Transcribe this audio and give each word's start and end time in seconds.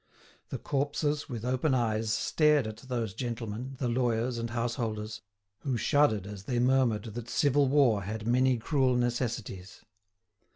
The 0.49 0.57
corpses, 0.57 1.29
with 1.29 1.45
open 1.45 1.75
eyes, 1.75 2.11
stared 2.11 2.65
at 2.65 2.77
those 2.77 3.13
gentlemen, 3.13 3.75
the 3.77 3.87
lawyers 3.87 4.39
and 4.39 4.49
householders, 4.49 5.21
who 5.59 5.77
shuddered 5.77 6.25
as 6.25 6.45
they 6.45 6.57
murmured 6.57 7.03
that 7.13 7.29
civil 7.29 7.67
war 7.67 8.01
had 8.01 8.25
many 8.25 8.57
cruel 8.57 8.95
necessities. 8.95 9.85